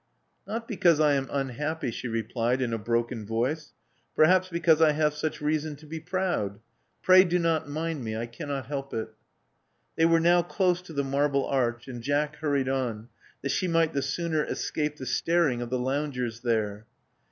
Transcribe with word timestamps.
*' 0.27 0.47
Not 0.47 0.67
because 0.67 0.99
I 0.99 1.13
am 1.13 1.29
unhappy," 1.31 1.91
she 1.91 2.07
replied 2.07 2.59
in 2.59 2.73
a 2.73 2.79
broken 2.79 3.23
voice. 3.23 3.73
Perhaps 4.15 4.49
because 4.49 4.81
I 4.81 4.93
have 4.93 5.13
such 5.13 5.41
reason 5.41 5.75
to 5.75 5.85
be 5.85 5.99
proud. 5.99 6.59
Pray 7.03 7.23
do 7.23 7.37
not 7.37 7.69
mind 7.69 8.03
me. 8.03 8.17
I 8.17 8.25
cannot 8.25 8.65
help 8.65 8.95
it." 8.95 9.09
They 9.95 10.05
were 10.05 10.19
now 10.19 10.41
close 10.41 10.81
to 10.81 10.93
the 10.93 11.03
Marble 11.03 11.45
Arch; 11.45 11.87
and 11.87 12.01
Jack 12.01 12.37
hurried 12.37 12.67
on, 12.67 13.09
that 13.43 13.49
she 13.51 13.67
might 13.67 13.93
the 13.93 14.01
sooner 14.01 14.43
escape 14.43 14.95
the 14.95 15.05
staring 15.05 15.61
of 15.61 15.69
the 15.69 15.77
loungers 15.77 16.39
there. 16.39 16.87